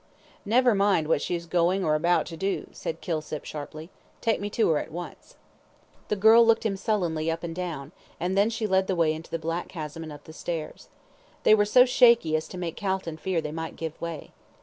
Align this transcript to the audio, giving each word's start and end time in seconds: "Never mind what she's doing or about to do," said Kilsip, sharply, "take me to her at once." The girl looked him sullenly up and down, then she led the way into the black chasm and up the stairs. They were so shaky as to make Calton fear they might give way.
"Never 0.45 0.73
mind 0.73 1.07
what 1.07 1.21
she's 1.21 1.45
doing 1.45 1.85
or 1.85 1.93
about 1.93 2.25
to 2.25 2.35
do," 2.35 2.69
said 2.71 3.01
Kilsip, 3.01 3.45
sharply, 3.45 3.91
"take 4.19 4.41
me 4.41 4.49
to 4.49 4.67
her 4.69 4.79
at 4.79 4.89
once." 4.91 5.35
The 6.07 6.15
girl 6.15 6.43
looked 6.43 6.65
him 6.65 6.75
sullenly 6.75 7.29
up 7.29 7.43
and 7.43 7.55
down, 7.55 7.91
then 8.19 8.49
she 8.49 8.65
led 8.65 8.87
the 8.87 8.95
way 8.95 9.13
into 9.13 9.29
the 9.29 9.37
black 9.37 9.67
chasm 9.67 10.01
and 10.01 10.11
up 10.11 10.23
the 10.23 10.33
stairs. 10.33 10.89
They 11.43 11.53
were 11.53 11.65
so 11.65 11.85
shaky 11.85 12.35
as 12.35 12.47
to 12.47 12.57
make 12.57 12.77
Calton 12.77 13.17
fear 13.17 13.41
they 13.41 13.51
might 13.51 13.75
give 13.75 14.01
way. 14.01 14.31